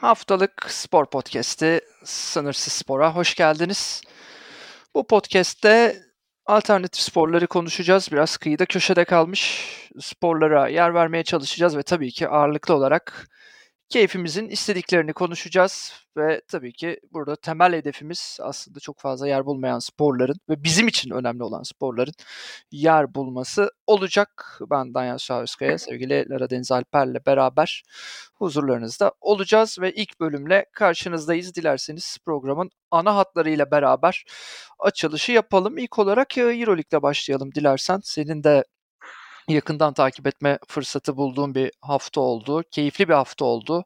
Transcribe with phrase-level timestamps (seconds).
[0.00, 4.02] Haftalık spor podcast'i Sınırsız Spor'a hoş geldiniz.
[4.94, 6.02] Bu podcast'te
[6.46, 8.08] alternatif sporları konuşacağız.
[8.12, 9.66] Biraz kıyıda köşede kalmış
[10.00, 13.28] sporlara yer vermeye çalışacağız ve tabii ki ağırlıklı olarak
[13.88, 20.36] keyfimizin istediklerini konuşacağız ve tabii ki burada temel hedefimiz aslında çok fazla yer bulmayan sporların
[20.48, 22.12] ve bizim için önemli olan sporların
[22.72, 24.60] yer bulması olacak.
[24.70, 27.82] Ben Danya Şahüskaya, sevgili Lara Deniz Alper'le beraber
[28.34, 31.54] huzurlarınızda olacağız ve ilk bölümle karşınızdayız.
[31.54, 34.24] Dilerseniz programın ana hatlarıyla beraber
[34.78, 35.78] açılışı yapalım.
[35.78, 38.00] İlk olarak Euroleague'le başlayalım dilersen.
[38.04, 38.64] Senin de
[39.48, 42.62] yakından takip etme fırsatı bulduğum bir hafta oldu.
[42.70, 43.84] Keyifli bir hafta oldu.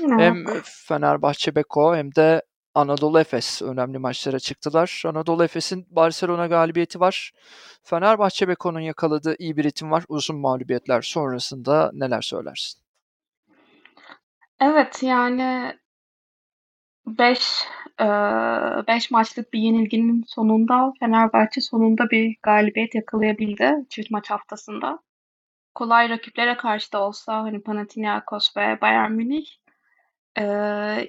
[0.00, 0.20] Evet.
[0.20, 2.42] Hem Fenerbahçe Beko hem de
[2.74, 5.02] Anadolu Efes önemli maçlara çıktılar.
[5.06, 7.32] Anadolu Efes'in Barcelona galibiyeti var.
[7.82, 10.04] Fenerbahçe Beko'nun yakaladığı iyi bir ritim var.
[10.08, 12.80] Uzun mağlubiyetler sonrasında neler söylersin?
[14.60, 15.78] Evet yani
[17.06, 17.64] 5
[18.00, 24.98] 5 maçlık bir yenilginin sonunda Fenerbahçe sonunda bir galibiyet yakalayabildi çift maç haftasında.
[25.74, 29.46] Kolay rakiplere karşı da olsa hani Panathinaikos ve Bayern Münih
[30.38, 30.42] e,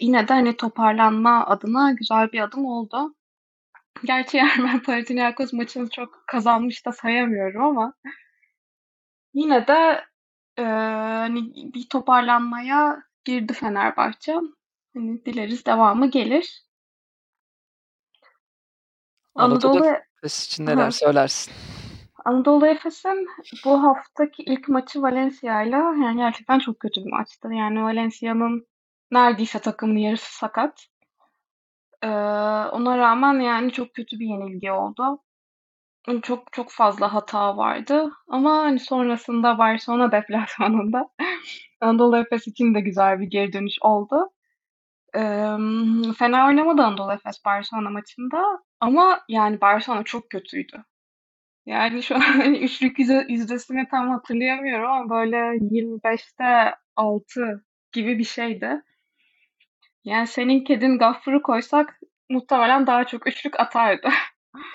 [0.02, 3.16] yine de hani toparlanma adına güzel bir adım oldu.
[4.06, 7.94] Gerçi ben Panathinaikos maçını çok kazanmış da sayamıyorum ama
[9.34, 10.06] yine de
[10.58, 14.36] e, hani bir toparlanmaya girdi Fenerbahçe.
[14.96, 16.71] Hani dileriz devamı gelir.
[19.36, 20.92] Anadolu, Anadolu Efes için neler Hı.
[20.92, 21.54] söylersin?
[22.26, 23.28] Anadolu Efes'in
[23.66, 27.54] bu haftaki ilk maçı Valencia ile yani gerçekten çok kötü bir maçtı.
[27.54, 28.68] Yani Valencia'nın
[29.12, 30.86] neredeyse takımın yarısı sakat.
[32.04, 32.08] Ee,
[32.72, 35.20] ona rağmen yani çok kötü bir yenilgi oldu.
[36.22, 38.12] Çok çok fazla hata vardı.
[38.28, 41.10] Ama hani sonrasında Barcelona deplasmanında
[41.82, 44.30] Anadolu Efes için de güzel bir geri dönüş oldu.
[45.14, 50.84] Emm, fena oynamadı Anadolu Efes Barcelona maçında ama yani Barcelona çok kötüydü.
[51.66, 55.38] Yani şu an hani üçlük yüzde yüzdesini tam hatırlayamıyorum ama böyle
[55.76, 58.82] 25'te 6 gibi bir şeydi.
[60.04, 64.10] Yani senin kedin Gaffur'u koysak muhtemelen daha çok üçlük atardı.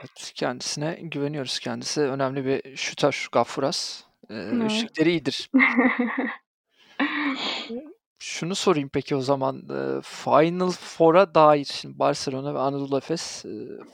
[0.00, 1.58] Evet, kendisine güveniyoruz.
[1.58, 4.04] Kendisi önemli bir şutör Gaffuras.
[4.30, 4.72] Eee, Evet.
[4.72, 5.50] üçlükleri iyidir.
[8.18, 9.62] Şunu sorayım peki o zaman.
[10.02, 13.44] Final Four'a dair şimdi Barcelona ve Anadolu Efes,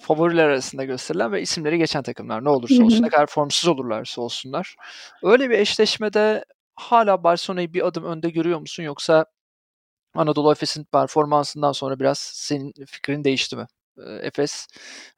[0.00, 4.76] favoriler arasında gösterilen ve isimleri geçen takımlar ne olursa olsun, ne kadar formsuz olurlarsa olsunlar.
[5.22, 6.44] Öyle bir eşleşmede
[6.74, 9.26] hala Barcelona'yı bir adım önde görüyor musun yoksa
[10.14, 13.66] Anadolu Efes'in performansından sonra biraz senin fikrin değişti mi?
[14.20, 14.66] Efes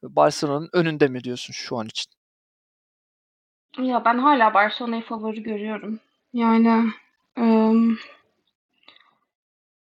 [0.02, 2.12] Barcelona'nın önünde mi diyorsun şu an için?
[3.78, 6.00] Ya, ben hala Barcelona'yı favori görüyorum.
[6.32, 6.92] Yani,
[7.36, 7.96] emm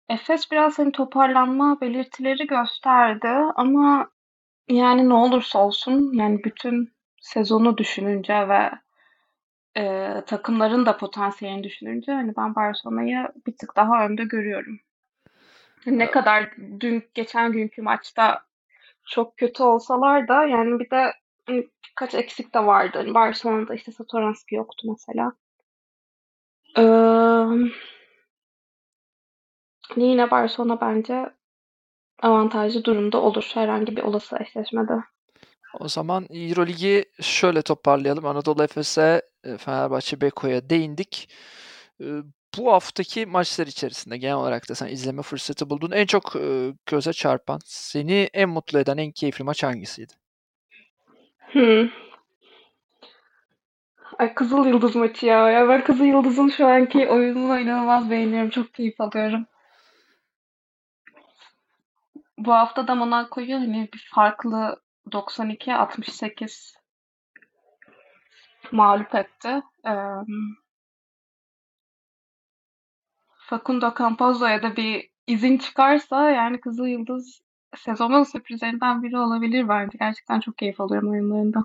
[0.09, 4.11] Efes biraz, hani, toparlanma belirtileri gösterdi ama,
[4.69, 8.71] yani, ne olursa olsun, yani, bütün sezonu düşününce ve,
[9.77, 14.81] eee, takımların da potansiyelini düşününce, hani, ben Barcelona'yı bir tık daha önde görüyorum.
[15.87, 16.51] Ne kadar
[16.81, 18.43] dün geçen günkü maçta
[19.07, 21.13] çok kötü olsalar da, yani, bir de,
[21.47, 22.99] hani, birkaç eksik de vardı.
[22.99, 25.33] Hani, Barcelona'da, işte, Satoranski yoktu mesela.
[26.77, 27.71] Emm
[29.97, 31.31] Yine Barcelona bence
[32.23, 34.93] avantajlı durumda olur herhangi bir olası eşleşmede.
[35.81, 38.27] O zaman Euroligi şöyle toparlayalım.
[38.27, 41.29] Anadolu Efes'e, e, Fenerbahçe Beko'ya değindik.
[42.01, 42.07] E,
[42.59, 45.91] bu haftaki maçlar içerisinde genel olarak da sen izleme fırsatı buldun.
[45.91, 50.13] En çok e, göze çarpan, seni en mutlu eden, en keyifli maç hangisiydi?
[51.39, 51.89] Hmm.
[54.19, 55.51] Ay Kızıl Yıldız maçı ya.
[55.51, 58.51] Ya ben Kızıl Yıldız'ın şu anki oyununu inanılmaz beğeniyorum.
[58.51, 59.47] Çok keyif alıyorum.
[62.39, 64.83] Bu hafta da Monaco'yu hani bir farklı
[65.13, 66.75] 92-68
[68.73, 69.63] mağlup etti.
[69.87, 69.93] Ee,
[73.39, 77.43] Facundo Campazzo'ya da bir izin çıkarsa yani Kızıl Yıldız
[77.77, 79.99] sezonun sürprizlerinden biri olabilir bence.
[79.99, 81.65] Gerçekten çok keyif alıyorum oyunlarında.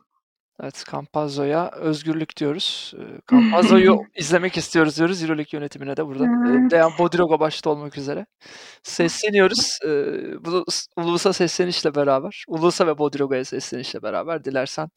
[0.59, 2.93] Evet, Campazzo'ya özgürlük diyoruz.
[3.31, 5.23] Campazzo'yu izlemek istiyoruz diyoruz.
[5.23, 6.25] Euroleague yönetimine de burada.
[6.49, 6.71] Evet.
[6.71, 8.25] Dejan Bodiroga başta olmak üzere.
[8.83, 9.79] Sesleniyoruz.
[10.97, 12.43] Ulus'a seslenişle beraber.
[12.47, 14.89] Ulus'a ve Bodiroga'ya seslenişle beraber dilersen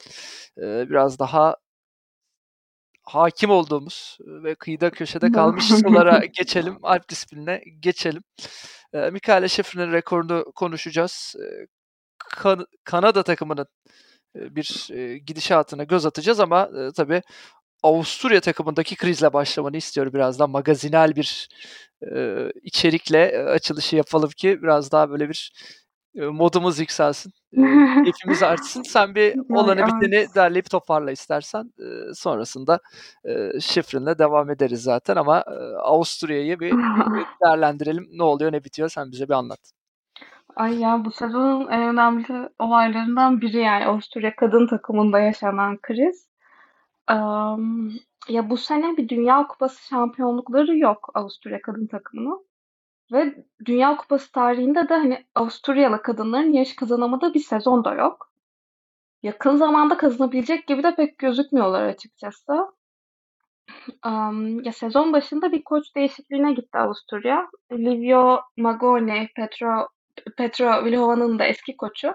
[0.58, 1.56] biraz daha
[3.02, 6.78] hakim olduğumuz ve kıyıda köşede kalmış sulara geçelim.
[6.82, 8.22] Alp disiplinine geçelim.
[9.12, 11.34] Mikaela Schiffer'ın rekorunu konuşacağız.
[12.18, 13.66] Kan- Kanada takımının
[14.34, 17.22] bir gidişatına göz atacağız ama tabii
[17.84, 20.50] Avusturya takımındaki krizle başlamanı istiyorum birazdan.
[20.50, 21.48] Magazinel bir
[22.12, 25.52] e, içerikle açılışı yapalım ki biraz daha böyle bir
[26.14, 27.32] modumuz yükselsin.
[28.04, 28.82] keyfimiz artsın.
[28.82, 31.72] Sen bir olanı biteni derleyip toparla istersen.
[32.14, 32.80] sonrasında
[33.24, 35.44] e, şifrinle devam ederiz zaten ama
[35.82, 36.72] Avusturya'yı bir
[37.44, 38.06] değerlendirelim.
[38.12, 39.83] Ne oluyor ne bitiyor sen bize bir anlat.
[40.56, 46.28] Ay ya bu sezonun en önemli olaylarından biri yani Avusturya kadın takımında yaşanan kriz.
[47.10, 47.92] Um,
[48.28, 52.46] ya bu sene bir Dünya Kupası şampiyonlukları yok Avusturya kadın takımının.
[53.12, 58.30] Ve Dünya Kupası tarihinde de hani Avusturyalı kadınların yarış kazanamadığı bir sezon da yok.
[59.22, 62.52] Yakın zamanda kazanabilecek gibi de pek gözükmüyorlar açıkçası.
[64.06, 67.48] Um, ya sezon başında bir koç değişikliğine gitti Avusturya.
[67.72, 69.88] Livio Magone, Petro
[70.36, 72.14] Petro Vlhova'nın da eski koçu.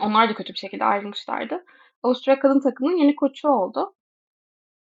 [0.00, 1.64] Onlar da kötü bir şekilde ayrılmışlardı.
[2.02, 3.94] Avusturya kadın takımının yeni koçu oldu.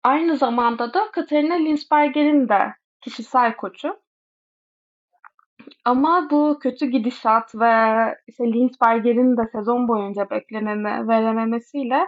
[0.03, 3.99] Aynı zamanda da Katarina Linsberger'in de kişisel koçu.
[5.85, 7.73] Ama bu kötü gidişat ve
[8.27, 12.07] işte Linsberger'in de sezon boyunca bekleneni verememesiyle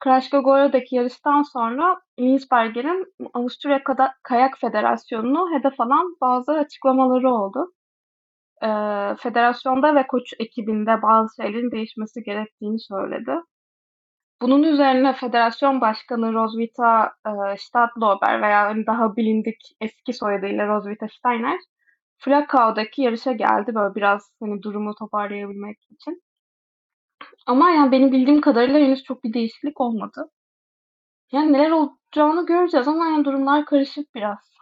[0.00, 3.82] Krashka Gora'daki yarıştan sonra Linsberger'in Avusturya
[4.22, 7.72] Kayak Federasyonu'nu hedef alan bazı açıklamaları oldu.
[8.62, 8.68] Ee,
[9.18, 13.32] federasyonda ve koç ekibinde bazı şeylerin değişmesi gerektiğini söyledi.
[14.42, 21.58] Bunun üzerine federasyon başkanı Roswitha e, Stadlober veya daha bilindik eski soyadıyla Roswitha Steiner
[22.18, 26.22] Flakau'daki yarışa geldi böyle biraz hani durumu toparlayabilmek için.
[27.46, 30.30] Ama yani benim bildiğim kadarıyla henüz çok bir değişiklik olmadı.
[31.32, 34.56] Yani neler olacağını göreceğiz ama yani durumlar karışık biraz.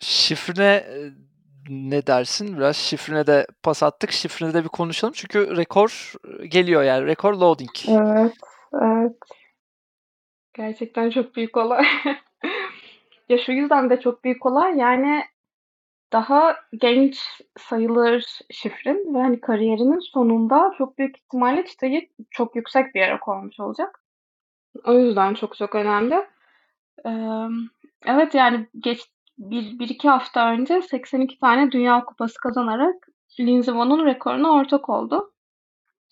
[0.00, 0.86] Şifre
[1.68, 2.56] ne dersin?
[2.56, 4.12] Biraz şifrine de pas attık.
[4.12, 5.14] Şifrine de bir konuşalım.
[5.16, 6.12] Çünkü rekor
[6.48, 7.06] geliyor yani.
[7.06, 7.70] Rekor loading.
[7.88, 8.32] Evet.
[8.82, 9.16] Evet.
[10.54, 11.84] Gerçekten çok büyük olay.
[13.28, 14.78] ya şu yüzden de çok büyük olay.
[14.78, 15.24] Yani
[16.12, 23.00] daha genç sayılır şifrin ve hani kariyerinin sonunda çok büyük ihtimalle çıtayı çok yüksek bir
[23.00, 24.00] yere koymuş olacak.
[24.84, 26.26] O yüzden çok çok önemli.
[27.06, 27.10] Ee,
[28.06, 29.00] evet yani geç
[29.38, 32.94] bir, bir iki hafta önce 82 tane Dünya Kupası kazanarak
[33.40, 35.32] Lindsey Vonn'un rekoruna ortak oldu.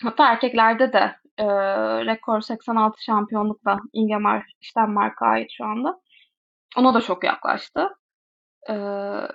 [0.03, 1.47] Hatta erkeklerde de e,
[2.07, 6.01] rekor 86 şampiyonlukla Ingemar Stenmark'a ait şu anda.
[6.77, 7.89] Ona da çok yaklaştı.
[8.69, 8.75] Ee,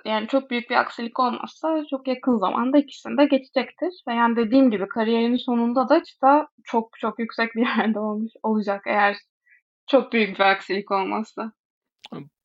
[0.04, 4.02] yani çok büyük bir aksilik olmazsa çok yakın zamanda ikisini de geçecektir.
[4.08, 8.82] Ve yani dediğim gibi kariyerinin sonunda da çıta çok çok yüksek bir yerde olmuş olacak
[8.86, 9.16] eğer
[9.86, 11.52] çok büyük bir aksilik olmazsa.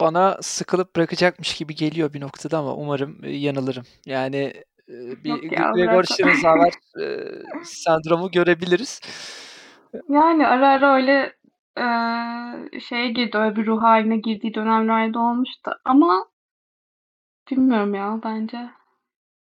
[0.01, 3.83] Bana sıkılıp bırakacakmış gibi geliyor bir noktada ama umarım yanılırım.
[4.05, 4.53] Yani
[4.87, 6.73] bir Gregor Şirinzaver
[7.63, 9.01] sendromu görebiliriz.
[10.09, 11.33] Yani ara ara öyle
[11.77, 15.71] e, şeye girdi, öyle bir ruh haline girdiği dönemlerde olmuştu.
[15.85, 16.27] Ama
[17.51, 18.57] bilmiyorum ya bence.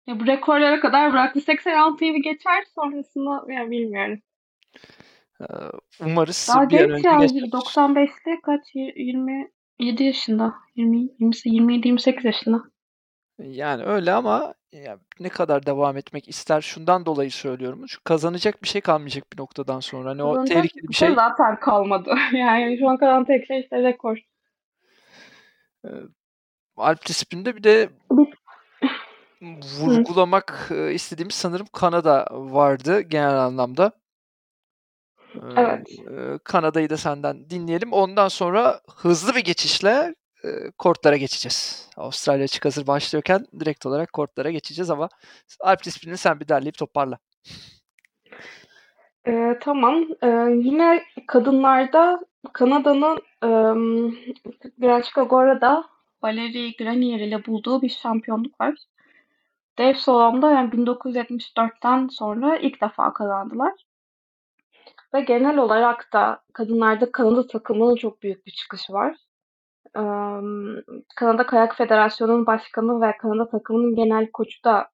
[0.06, 1.41] Ya bu rekorlara kadar bıraktı.
[1.41, 4.19] 86'yı bir geçer sonrasında ya bilmiyorum.
[6.00, 7.43] Umarız Daha bir an önce ya, geçer.
[7.43, 8.61] 95'te kaç?
[9.81, 10.55] 27 yaşında.
[10.77, 12.62] 20, 20 27 28 yaşında.
[13.38, 17.85] Yani öyle ama ya ne kadar devam etmek ister şundan dolayı söylüyorum.
[17.88, 20.11] Çünkü kazanacak bir şey kalmayacak bir noktadan sonra.
[20.11, 21.15] Hani o tehlikeli bir şey.
[21.15, 22.15] zaten kalmadı.
[22.32, 24.19] yani şu an kalan tek şey işte rekor.
[25.85, 25.88] Ee,
[26.76, 27.88] Alp disiplininde bir de
[29.81, 33.93] vurgulamak istediğimiz sanırım Kanada vardı genel anlamda.
[35.56, 35.88] Evet.
[36.44, 37.92] Kanada'yı da senden dinleyelim.
[37.92, 40.14] Ondan sonra hızlı bir geçişle
[40.78, 41.88] kortlara geçeceğiz.
[41.96, 45.08] Avustralya açık hazır başlıyorken direkt olarak kortlara geçeceğiz ama
[45.60, 47.18] Alp disiplini sen bir derleyip toparla.
[49.26, 50.04] Ee, tamam.
[50.22, 52.20] Ee, yine kadınlarda
[52.52, 53.49] Kanada'nın e,
[54.78, 55.84] Granchka Gora'da
[56.22, 58.75] Valerie Grenier ile bulduğu bir şampiyonluk var.
[59.78, 63.72] Dev slalomda yani 1974'ten sonra ilk defa kazandılar.
[65.14, 69.17] Ve genel olarak da kadınlarda Kanada takımının çok büyük bir çıkışı var.
[71.17, 74.90] Kanada Kayak Federasyonu'nun başkanı ve Kanada takımının genel koçu da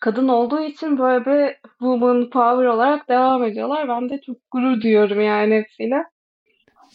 [0.00, 3.88] kadın olduğu için böyle bir woman power olarak devam ediyorlar.
[3.88, 6.04] Ben de çok gurur duyuyorum yani hepsiyle.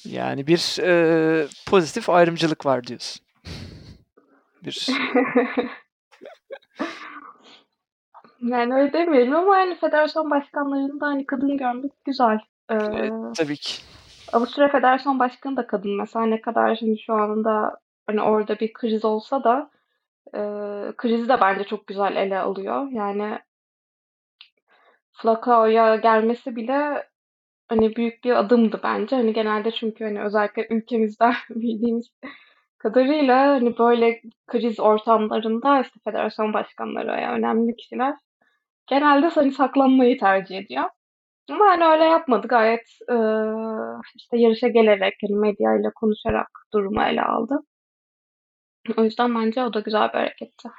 [0.06, 3.26] Yani bir e, pozitif ayrımcılık var diyorsun.
[4.66, 4.88] Bir
[8.42, 12.40] Yani öyle demeyelim ama yani federasyon başkanlarında hani kadın görmek güzel.
[12.70, 13.74] Ee, evet, tabii ki.
[14.34, 19.06] Avusturya Federasyon Başkanı da kadın mesela ne kadar şimdi şu anda hani orada bir kriz
[19.06, 19.70] olsa da
[20.34, 20.40] e,
[20.98, 22.88] krizi de bence çok güzel ele alıyor.
[22.92, 23.40] Yani
[25.12, 27.08] Flacao'ya gelmesi bile
[27.68, 29.16] hani büyük bir adımdı bence.
[29.16, 32.08] Hani genelde çünkü hani özellikle ülkemizde bildiğimiz
[32.78, 38.16] kadarıyla hani böyle kriz ortamlarında işte federasyon başkanları veya önemli kişiler
[38.92, 40.84] genelde hani saklanmayı tercih ediyor.
[41.52, 42.48] Ama hani öyle yapmadı.
[42.48, 43.16] Gayet e,
[44.16, 47.60] işte yarışa gelerek hani medyayla konuşarak durumu ele aldı.
[48.98, 50.70] O yüzden bence o da güzel bir hareketti.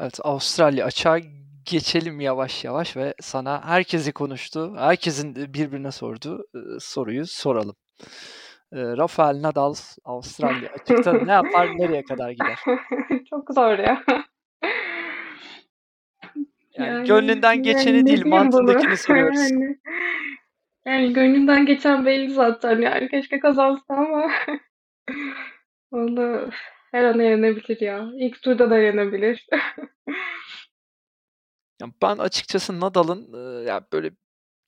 [0.00, 1.18] Evet Avustralya açığa
[1.64, 6.44] geçelim yavaş yavaş ve sana herkesi konuştu, herkesin birbirine sorduğu
[6.80, 7.76] soruyu soralım.
[8.72, 12.58] Rafael Nadal Avustralya açıkta ne yapar, nereye kadar gider?
[13.30, 14.02] Çok zor ya.
[16.78, 19.50] Yani, yani gönlünden geçeni yani değil, mantığındakini soruyoruz.
[19.50, 19.78] Yani,
[20.86, 23.08] yani gönlümden geçen belli zaten yani.
[23.08, 24.30] Keşke kazansın ama
[25.90, 26.50] onu
[26.90, 28.10] her an yenebilir ya.
[28.18, 29.46] İlk turda da yenebilir.
[31.80, 33.32] yani ben açıkçası Nadal'ın
[33.66, 34.10] ya böyle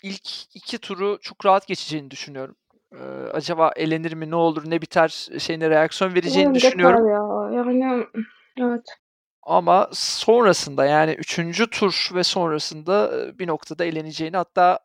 [0.03, 2.57] ilk iki turu çok rahat geçeceğini düşünüyorum.
[2.93, 2.99] Ee,
[3.33, 7.09] acaba elenir mi, ne olur, ne biter şeyine reaksiyon vereceğini yani düşünüyorum.
[7.09, 7.57] Ya.
[7.59, 8.07] Yani
[8.59, 9.00] evet.
[9.43, 14.79] Ama sonrasında yani üçüncü tur ve sonrasında bir noktada eleneceğini hatta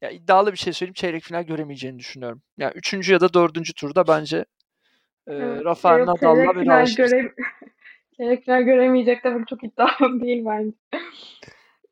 [0.00, 2.42] ya iddialı bir şey söyleyeyim çeyrek final göremeyeceğini düşünüyorum.
[2.58, 4.44] Yani üçüncü ya da dördüncü turda bence
[5.26, 7.34] evet, Rafael Nadal'la bir final göre
[8.16, 10.76] çeyrek final göremeyecek demek çok iddialı değil bence.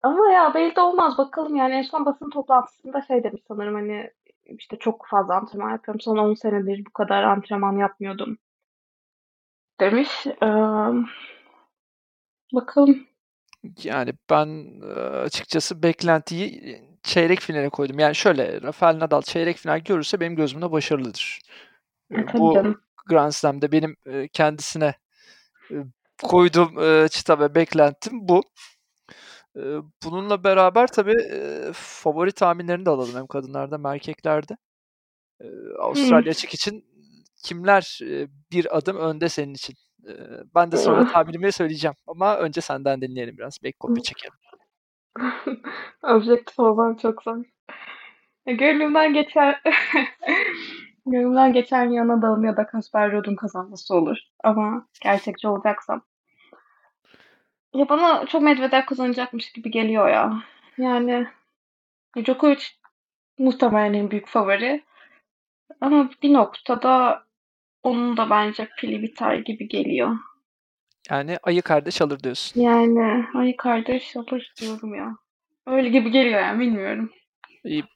[0.02, 4.10] Ama ya belli de olmaz bakalım yani en son basın toplantısında şey demiş sanırım hani
[4.44, 6.00] işte çok fazla antrenman yapıyorum.
[6.00, 8.38] Son 10 senedir bu kadar antrenman yapmıyordum
[9.80, 10.26] demiş.
[10.26, 10.46] Ee,
[12.52, 13.06] bakalım.
[13.82, 14.80] Yani ben
[15.24, 17.98] açıkçası beklentiyi çeyrek finale koydum.
[17.98, 21.40] Yani şöyle Rafael Nadal çeyrek final görürse benim gözümde başarılıdır.
[22.12, 22.80] E, Bu canım.
[23.08, 23.96] Grand Slam'de benim
[24.32, 24.94] kendisine
[26.22, 28.42] koyduğum çıta ve beklentim bu.
[30.04, 31.16] Bununla beraber tabii
[31.72, 34.56] favori tahminlerini de alalım hem kadınlarda hem erkeklerde.
[35.78, 36.84] Avustralya açık için
[37.44, 37.98] kimler
[38.52, 39.74] bir adım önde senin için?
[40.54, 43.58] Ben de sonra tahminimi söyleyeceğim ama önce senden dinleyelim biraz.
[43.62, 44.34] Belki kopya çekelim.
[46.02, 47.36] Objektif olmam çok zor.
[48.46, 49.62] Gönlümden geçer
[51.06, 54.18] Gönlümden geçen yana dağım ya da Kasper Ruud'un kazanması olur.
[54.44, 56.02] Ama gerçekçi olacaksam.
[57.74, 60.42] Ya bana çok Medvedev kazanacakmış gibi geliyor ya.
[60.78, 61.26] Yani
[62.16, 62.64] Djokovic
[63.38, 64.84] muhtemelen en büyük favori.
[65.80, 67.25] Ama bir noktada
[67.86, 70.16] onun da bence pili biter gibi geliyor.
[71.10, 72.60] Yani ayı kardeş alır diyorsun.
[72.60, 75.16] Yani ayı kardeş alır diyorum ya.
[75.66, 77.10] Öyle gibi geliyor yani bilmiyorum.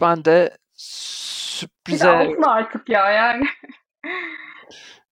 [0.00, 2.04] Ben de sürprize...
[2.04, 3.44] Bir alsın artık ya yani.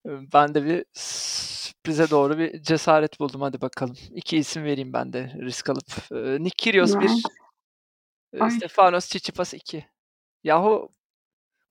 [0.35, 3.41] ben de bir sürprize doğru bir cesaret buldum.
[3.41, 3.97] Hadi bakalım.
[4.11, 6.11] İki isim vereyim ben de risk alıp.
[6.41, 7.11] Nick Kyrgios evet.
[8.33, 9.87] bir, Stefanos Tsitsipas iki.
[10.45, 10.89] Yahu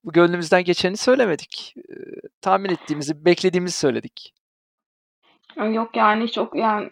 [0.07, 1.73] bu gönlümüzden geçeni söylemedik.
[1.77, 1.93] Ee,
[2.41, 4.33] tahmin ettiğimizi, beklediğimizi söyledik.
[5.55, 6.89] Yok yani çok yani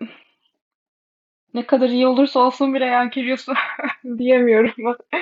[1.54, 3.54] ne kadar iyi olursa olsun bile yani Kyrgios'u
[4.18, 5.20] diyemiyorum ben.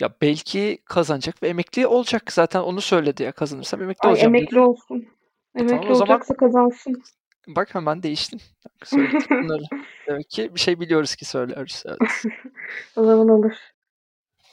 [0.00, 2.32] Ya belki kazanacak ve emekli olacak.
[2.32, 4.60] Zaten onu söyledi ya kazanırsam emekli Ay, olacağım emekli dedi.
[4.60, 5.06] olsun.
[5.54, 7.02] Emekli tamam, o zaman olacaksa kazansın.
[7.48, 8.40] bak hemen değiştin.
[8.84, 9.62] Söyledik bunları.
[10.06, 11.82] Demek ki bir şey biliyoruz ki söylüyoruz.
[11.86, 12.22] Evet.
[12.96, 13.52] O zaman olur.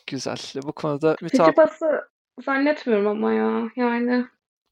[0.08, 0.38] Güzel.
[0.63, 1.48] Bu konuda mütaf...
[1.48, 3.70] Tsitsipas'ı zannetmiyorum ama ya.
[3.75, 4.25] Yani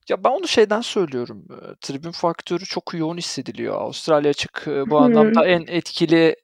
[0.10, 1.48] Ya ben onu şeyden söylüyorum.
[1.51, 3.75] e, Tribün faktörü çok yoğun hissediliyor.
[3.75, 5.03] Avustralya açık e, bu Hmm.
[5.03, 6.36] anlamda en etkili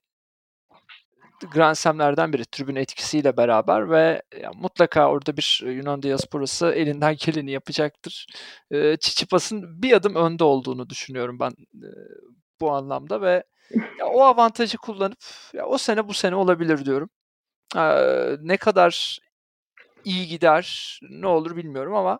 [1.53, 7.51] Grand Slam'lerden biri tribün etkisiyle beraber ve ya, mutlaka orada bir Yunan diasporası elinden geleni
[7.51, 8.27] yapacaktır.
[8.71, 11.51] E, Çiçipas'ın bir adım önde olduğunu düşünüyorum ben
[11.83, 11.89] e,
[12.61, 13.43] bu anlamda ve
[13.99, 15.19] ya, o avantajı kullanıp
[15.53, 17.09] ya, o sene bu sene olabilir diyorum.
[17.75, 17.81] E,
[18.41, 19.19] ne kadar
[20.07, 22.19] iyi gider ne olur bilmiyorum ama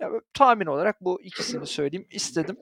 [0.00, 2.56] ya, tahmin olarak bu ikisini söyleyeyim istedim.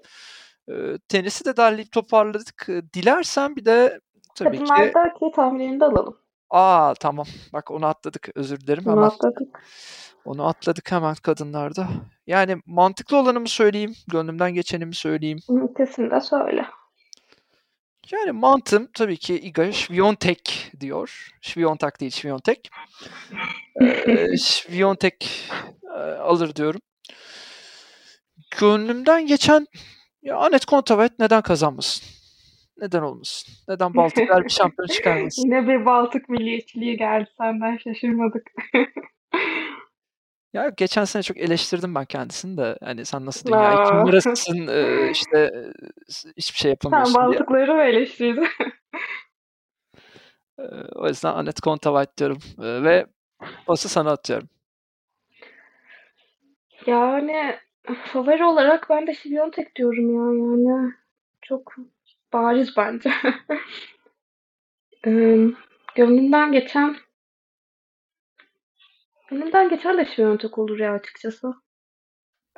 [0.68, 0.74] E,
[1.08, 2.68] tenisi de derleyip toparladık.
[2.94, 4.00] Dilersen bir de
[4.34, 6.18] tabii ki kadınlardaki tahminini de alalım.
[6.50, 7.26] Aa tamam.
[7.52, 8.28] Bak onu atladık.
[8.34, 8.86] Özür dilerim.
[8.86, 9.62] Hemen atladık.
[10.24, 11.88] onu atladık hemen kadınlarda.
[12.26, 13.94] Yani mantıklı olanı mı söyleyeyim?
[14.08, 15.38] Gönlümden geçeni mi söyleyeyim?
[15.48, 16.66] De söyle.
[18.12, 21.30] Yani mantığım tabii ki Iga Świątek diyor.
[21.40, 22.70] Świątek değil, Świątek.
[23.82, 25.28] Ee, Świątek
[25.82, 26.80] e, alır diyorum.
[28.60, 29.66] Gönlümden geçen
[30.22, 32.08] ya Anet Kontaveit neden kazanmasın?
[32.78, 33.54] Neden olmasın?
[33.68, 35.42] Neden Baltıklar bir şampiyon çıkarmasın?
[35.42, 38.46] Yine bir Baltık milliyetçiliği geldi senden şaşırmadık.
[40.56, 42.78] Ya geçen sene çok eleştirdim ben kendisini de.
[42.84, 43.94] Hani sen nasıl dünya Aa.
[43.98, 45.72] numarasısın e, işte e,
[46.36, 47.26] hiçbir şey Sen yapamıyorsun diye.
[47.26, 48.46] Baltıkları mı eleştirdin?
[50.58, 50.62] E,
[50.94, 52.38] o yüzden Anet Kontaveit diyorum.
[52.58, 53.06] E, ve
[53.66, 54.48] pası sana atıyorum.
[56.86, 57.56] Yani
[58.04, 60.92] Favori olarak ben de Świątek diyorum ya yani.
[61.42, 61.74] Çok
[62.32, 63.10] bariz bence.
[65.04, 65.54] Emm,
[65.94, 66.96] gönlümden geçen
[69.30, 71.52] gönlümden geçen de Świątek olur ya açıkçası.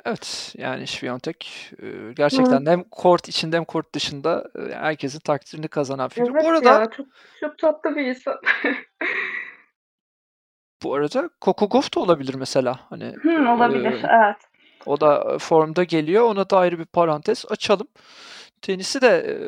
[0.05, 5.69] Evet, yani Świątek, eee, gerçekten de hem kort içinde hem kort dışında, eee, herkesin takdirini
[5.69, 6.31] kazanan figür.
[6.31, 7.07] Bu Evet arada ya, çok
[7.41, 8.37] çok tatlı bir insan.
[10.83, 12.81] bu arada Gauff da olabilir mesela.
[12.91, 14.37] Hani, Hımm, olabilir, eee, evet.
[14.87, 16.25] o da formda geliyor.
[16.25, 17.89] Ona da ayrı bir parantez açalım.
[18.63, 19.39] Tenisi de,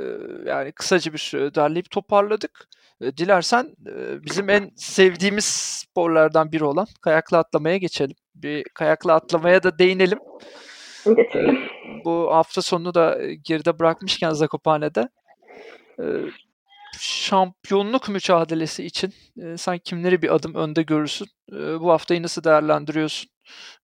[0.46, 2.68] yani kısaca bir derleyip toparladık.
[3.16, 3.76] Dilersen,
[4.24, 8.16] bizim en sevdiğimiz sporlardan biri olan kayakla atlamaya geçelim.
[8.34, 10.18] Bir kayakla atlamaya da değinelim.
[11.16, 11.58] Geçelim.
[12.04, 15.08] Bu hafta sonunu da geride bırakmışken Zakopane'de,
[16.98, 21.26] şampiyonluk mücadelesi için, eee, sen kimleri bir adım önde görürsün?
[21.52, 23.30] Eee, bu haftayı nasıl değerlendiriyorsun?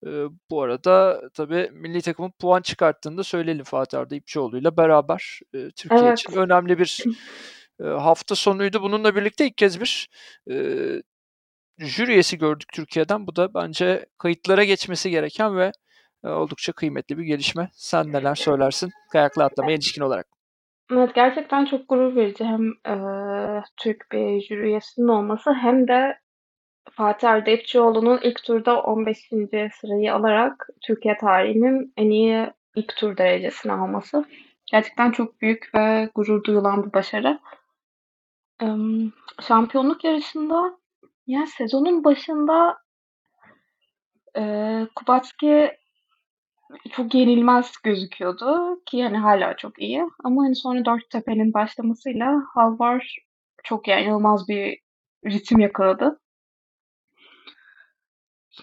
[0.06, 5.40] Eee, bu arada tabii millî takımın puan çıkarttığını da söyleyelim Fatih Arda İpçioğlu'yla beraber.
[5.54, 6.38] Eee, Türkiye için Evet.
[6.38, 7.04] önemli bir,
[7.82, 8.82] eee, hafta sonuydu.
[8.82, 10.10] Bununla birlikte ilk kez bir,
[10.50, 11.02] eee,
[11.80, 13.28] jüri üyesi gördük Türkiye'den.
[13.28, 15.72] Bu da bence kayıtlara geçmesi gereken ve,
[16.26, 17.70] eee, oldukça kıymetli bir gelişme.
[17.74, 20.28] Sen neler söylersin kayakla atlamaya ilişkin olarak?
[20.92, 26.20] Evet, gerçekten çok gurur verici hem, eee, Türk bir jüri üyesinin olması hem de
[26.92, 29.70] Fatih Arda İpçioğlu'nun ilk turda 15.
[29.82, 34.26] sırayı alarak Türkiye tarihinin en iyi ilk tur derecesini alması.
[34.72, 37.40] Gerçekten çok büyük ve gurur duyulan bir başarı.
[38.62, 39.12] Emm,
[39.48, 40.80] şampiyonluk yarışında,
[41.28, 42.78] ya, sezonun başında
[44.38, 45.72] eee, Kubacki
[46.92, 53.18] çok yenilmez gözüküyordu ki, hani, hâlâ çok iyi ama, hani, sonra Dörttepe'nin başlamasıyla Halvar
[53.64, 54.80] çok, yani, inanılmaz bir
[55.26, 56.20] ritim yakaladı.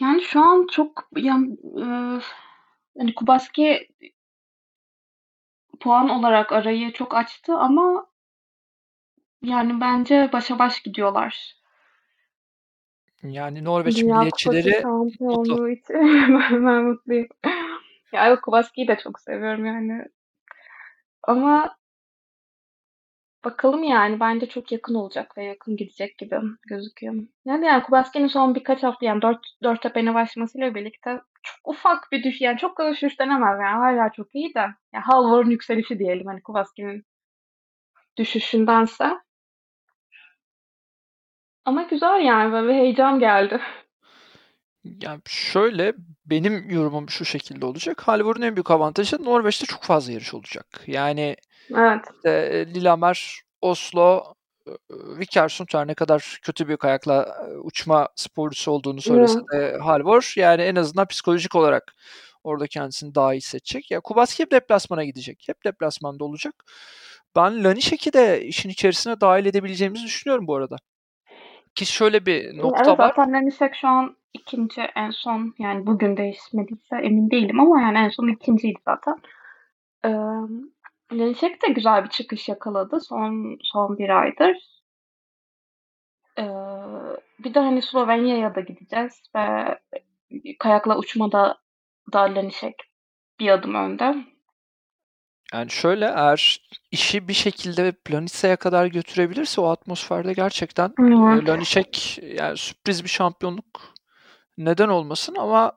[0.01, 2.21] Yani, şu an çok, yan eee,
[2.99, 3.89] hani, Kubacki
[5.81, 8.07] puan olarak arayı çok açtı ama
[9.43, 11.57] yani, bence başa baş gidiyorlar.
[13.23, 14.85] Yani, Norveç Dünya milliyetçileri
[15.21, 15.69] mutlu.
[16.53, 17.29] ben mutluyum.
[18.13, 20.05] Ya, evet, Kubacki'yi de çok seviyorum, yani.
[21.23, 21.77] Ama
[23.45, 26.37] bakalım, yani, bence çok yakın olacak ve yakın gidecek gibi
[26.69, 27.15] gözüküyor.
[27.45, 32.41] Yani yani, Kubacki'nin son birkaç hafta, yani, Dört Dörttepe'nin başlamasıyla birlikte çok ufak bir düş
[32.41, 34.61] yani, çok da düşüş denemez, yani, hâlâ çok iyi de,
[34.95, 37.05] ya, Halvar'ın yükselişi diyelim, hani, Kubacki'nin
[38.19, 39.19] düşüşündense.
[41.65, 43.61] Ama güzel, yani, böyle heyecan geldi.
[44.85, 45.95] Ya, şöyle,
[46.27, 48.03] benim yorumum şu şekilde olacak.
[48.09, 50.67] Halvar'ın en büyük avantajı Norveç'te çok fazla yarış olacak.
[50.87, 51.37] Yani,
[51.77, 52.05] Evet.
[52.25, 54.25] eee, Lillehammer, Oslo,
[54.91, 60.63] ııı, Vikersund her ne kadar kötü bir kayakla uçma sporcusu olduğunu söylese de Halvor, yani,
[60.63, 61.95] en azından psikolojik olarak
[62.45, 63.91] orada kendisini daha iyi hissedecek.
[63.91, 65.45] Ya, Kubacki hep deplasmana gidecek.
[65.49, 66.55] Hep deplasmanda olacak.
[67.37, 70.77] Ben Lanišek'i de işin içerisine dâhil edebileceğimizi düşünüyorum bu arada.
[71.75, 73.09] Ki şöyle bir nokta Evet, var.
[73.09, 78.09] zaten Lanišek şu an 2'nci en son, yani, bugün değişmediyse emin değilim ama, yani, en
[78.09, 79.17] son 2'nciydi zaten.
[80.05, 80.63] Emm,
[81.13, 84.57] Lanišek de güzel bir çıkış yakaladı son son 1 aydır.
[86.39, 86.45] Eee,
[87.45, 89.79] bir de, hani, Slovenya'ya da gideceğiz ve
[90.59, 91.59] kayakla uçmada
[92.13, 92.75] da Lanišek
[93.41, 94.17] bir adım önde.
[95.53, 96.61] Yani, şöyle, eğer
[96.91, 100.93] işi bir şekilde Planica'ya kadar götürebilirse o atmosferde gerçekten.
[101.49, 103.95] Lanišek, yani, sürpriz bir şampiyonluk
[104.59, 105.73] neden olmasın ama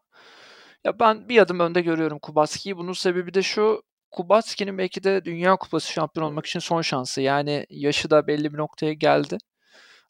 [0.83, 2.77] ya, ben bir adım önde görüyorum Kubacki'yi.
[2.77, 7.21] Bunun sebebi de şu, Kubacki'nin belki de Dünya Kupası şampiyonu olmak için son şansı.
[7.21, 9.38] Yani, yaşı da belli bir noktaya geldi.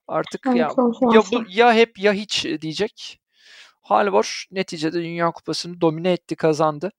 [0.08, 0.70] Artık Evet, ya,
[1.14, 3.20] ya bu ya hep ya hiç diyecek.
[3.82, 6.92] Halvor neticede Dünya Kupası'nı domine etti, kazandı.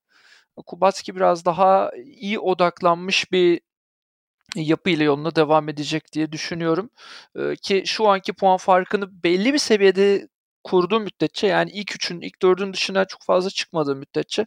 [0.67, 3.61] Kubacki biraz daha iyi odaklanmış bir
[4.55, 6.91] yapıyla yoluna devam edecek diye düşünüyorum.
[7.63, 10.29] Ki şu anki puan farkını belli bir seviyede
[10.65, 14.47] kurduğu müddetçe, yani, ilk 3'ün, ilk 4'ün dışına çok fazla çıkmadığı müddetçe,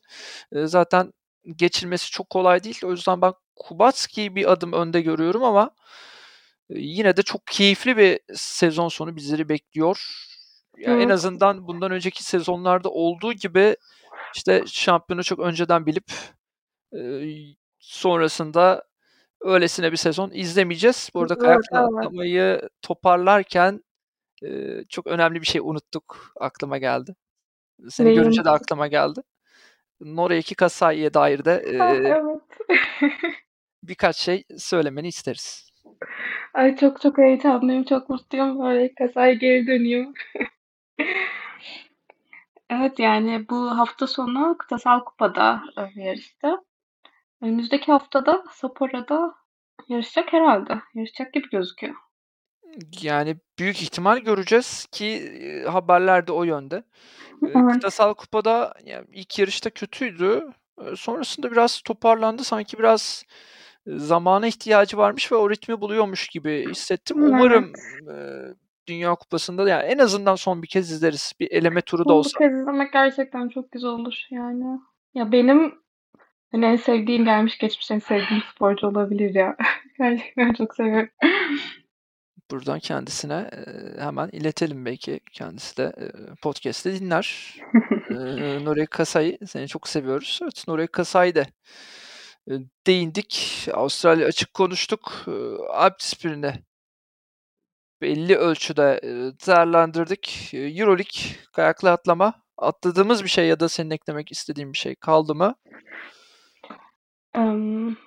[0.54, 1.14] zaten
[1.56, 2.82] geçilmesi çok kolay değil.
[2.86, 5.72] O yüzden ben Kubacki'yi bir adım önde görüyorum ama,
[6.70, 10.26] yine de çok keyifli bir sezon sonu bizleri bekliyor.
[10.78, 13.76] Ya, en azından bundan önceki sezonlarda olduğu gibi,
[14.36, 16.12] işte, şampiyonu çok önceden bilip,
[17.80, 18.84] sonrasında
[19.42, 21.10] öylesine bir sezon izlemeyeceğiz.
[21.14, 21.90] Bu arada Evet, kayakla
[22.24, 22.64] evet.
[22.82, 23.84] toparlarken,
[24.90, 27.16] çok önemli bir şey unuttuk, aklıma geldi.
[27.90, 29.22] Seni Neyi görünce de aklıma geldi.
[30.02, 32.42] Noreki Kasai'ye dair de, evet.
[33.84, 35.70] birkaç şey söylemeni isteriz.
[36.54, 38.60] Ay, çok çok heyecanlıyım, çok mutluyum.
[38.64, 40.06] Böyle Kasai geri dönüyor.
[42.70, 46.48] Evet, yani bu hafta sonu Kıtasal Kupa'da e, yarıştı.
[47.42, 49.34] Önümüzdeki haftada Sapporo'da
[49.88, 50.82] yarışacak herhalde.
[50.94, 51.96] Yarışacak gibi gözüküyor.
[53.02, 56.76] Yani büyük ihtimal göreceğiz ki e, haberler de o yönde.
[56.76, 57.74] E, Evet.
[57.74, 60.44] Kıtasal Kupa'da yani ilk yarışta kötüydü.
[60.86, 62.44] E, sonrasında biraz toparlandı.
[62.44, 63.24] Sanki biraz
[63.88, 67.24] e, zamana ihtiyacı varmış ve o ritmi buluyormuş gibi hissettim.
[67.24, 67.74] Umarım
[68.08, 68.18] Evet.
[68.18, 71.34] e, Dünya Kupası'nda yani en azından son bir kez izleriz.
[71.40, 72.38] Bir eleme turu da Son bir olsa.
[72.40, 74.80] kez izlemek gerçekten çok güzel olur yani.
[75.14, 75.74] Ya benim
[76.52, 79.58] hani en sevdiğim gelmiş geçmiş en sevdiğim sporcu olabilir ya.
[79.98, 81.10] gerçekten çok seviyorum.
[82.52, 83.50] Buradan kendisine
[84.00, 85.20] hemen iletelim belki.
[85.34, 85.94] Kendisi de
[86.42, 87.56] podcast'te dinler.
[88.66, 90.40] Nuri Kasai seni çok seviyoruz.
[90.44, 91.46] Evet Nuri Kasai'de
[92.52, 92.54] e,
[92.88, 93.66] değindik.
[93.74, 95.26] Avustralya açık konuştuk.
[95.74, 96.54] Alp disiplinine
[98.02, 99.00] belli ölçüde
[99.48, 100.50] değerlendirdik.
[100.54, 101.22] Euroleague
[101.54, 105.56] kayaklı atlama atladığımız bir şey ya da senin eklemek istediğin bir şey kaldı mı?
[107.36, 107.98] Em,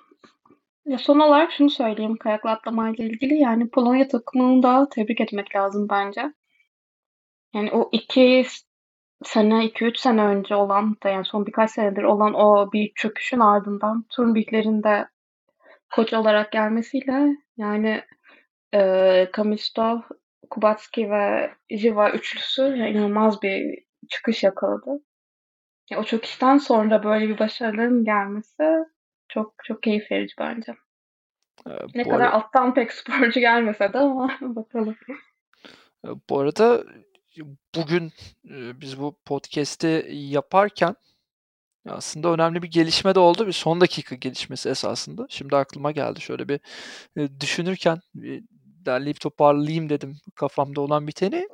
[0.85, 3.35] ya son olarak şunu söyleyeyim kayaklı atlamayla ilgili.
[3.35, 6.33] Yani Polonya takımını da tebrik etmek lazım bence.
[7.53, 8.45] Yani o iki
[9.23, 13.39] sene, iki üç sene önce olan da yani son birkaç senedir olan o bir çöküşün
[13.39, 14.83] ardından Turnbikler'in
[15.95, 18.03] koç olarak gelmesiyle yani
[18.73, 19.99] e, Kamistov,
[20.49, 25.03] Kubatski ve Jiva üçlüsü inanılmaz bir çıkış yakaladı.
[25.91, 28.63] Ya, o çöküşten sonra böyle bir başarıların gelmesi
[29.29, 30.75] çok çok keyif verici bence.
[31.67, 34.95] E, Ne kadar ara- alttan pek sporcu gelmese de ama bakalım.
[36.05, 36.83] e, bu arada
[37.75, 38.11] bugün
[38.49, 40.95] e, biz bu podcast'i yaparken
[41.89, 43.47] aslında önemli bir gelişme de oldu.
[43.47, 45.25] Bir son dakika gelişmesi esasında.
[45.29, 46.59] Şimdi aklıma geldi şöyle bir
[47.17, 48.43] e, düşünürken bir
[48.85, 51.47] derleyip toparlayayım dedim kafamda olan biteni.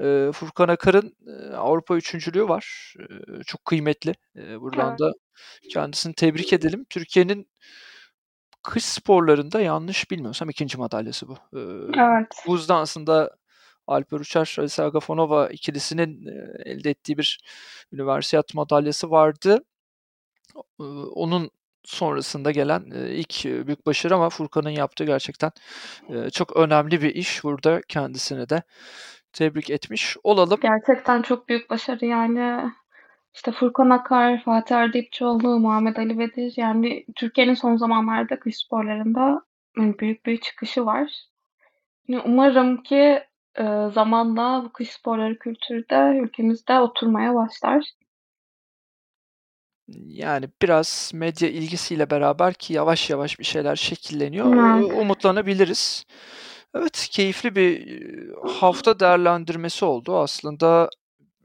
[0.00, 2.94] E, Furkan Akar'ın e, Avrupa üçüncülüğü var.
[3.00, 4.14] E, çok kıymetli.
[4.36, 4.98] E, buradan Evet.
[5.00, 5.12] da
[5.70, 6.86] kendisini tebrik edelim.
[6.90, 7.50] Türkiye'nin
[8.62, 11.32] kış sporlarında yanlış bilmiyorsam ikinci madalyası bu.
[11.32, 11.60] E,
[12.00, 12.26] Evet.
[12.46, 13.36] buz dansında
[13.86, 16.26] Alper Uçar, Alisa Agafonova ikilisinin
[16.64, 17.38] elde ettiği bir
[17.92, 19.64] üniversiyat madalyası vardı.
[21.14, 21.50] Onun
[21.84, 25.50] sonrasında gelen ilk büyük başarı ama Furkan'ın yaptığı gerçekten
[26.32, 27.44] çok önemli bir iş.
[27.44, 28.62] Burada kendisini de
[29.32, 30.60] tebrik etmiş olalım.
[30.62, 32.72] Gerçekten çok büyük başarı yani.
[33.34, 39.42] İşte Furkan Akar, Fatih Erdikçioğlu, Muhammed Ali Bedir yani Türkiye'nin son zamanlarda kış sporlarında
[39.76, 41.12] hani büyük bir çıkışı var.
[42.08, 43.22] Yani umarım ki
[43.92, 47.84] zamanla bu kış sporları kültürü de ülkemizde oturmaya başlar.
[50.06, 54.80] Yani biraz medya ilgisiyle beraber ki yavaş yavaş bir şeyler şekilleniyor.
[54.80, 54.92] Evet.
[54.98, 56.04] Umutlanabiliriz.
[56.74, 58.00] Evet, keyifli bir
[58.46, 60.18] hafta değerlendirmesi oldu.
[60.18, 60.90] Aslında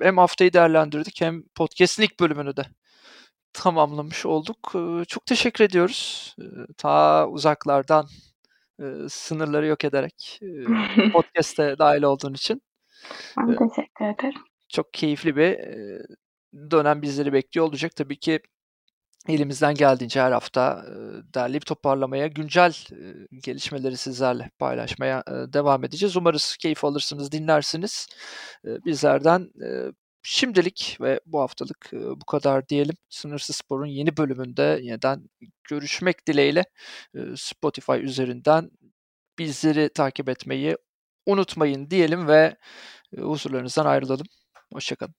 [0.01, 2.61] hem haftayı değerlendirdik hem podcast'in ilk bölümünü de
[3.53, 4.73] tamamlamış olduk.
[5.07, 6.35] Çok teşekkür ediyoruz.
[6.77, 8.07] Ta uzaklardan
[9.09, 10.39] sınırları yok ederek
[11.13, 12.61] podcast'e dahil olduğun için.
[13.37, 14.41] Ben teşekkür ederim.
[14.69, 15.57] Çok keyifli bir
[16.71, 17.95] dönem bizleri bekliyor olacak.
[17.95, 18.39] Tabii ki
[19.27, 20.85] elimizden geldiğince her hafta
[21.33, 22.73] derleyip toparlamaya, güncel
[23.43, 26.17] gelişmeleri sizlerle paylaşmaya devam edeceğiz.
[26.17, 28.07] Umarız keyif alırsınız, dinlersiniz.
[28.63, 29.49] Bizlerden
[30.23, 32.95] şimdilik ve bu haftalık bu kadar diyelim.
[33.09, 35.29] Sınırsız Spor'un yeni bölümünde yeniden
[35.69, 36.63] görüşmek dileğiyle
[37.35, 38.71] Spotify üzerinden
[39.39, 40.77] bizleri takip etmeyi
[41.25, 42.55] unutmayın diyelim ve
[43.19, 44.27] huzurlarınızdan ayrılalım.
[44.73, 45.15] Hoşçakalın.